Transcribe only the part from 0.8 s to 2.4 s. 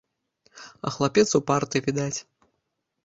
А хлапец упарты, відаць.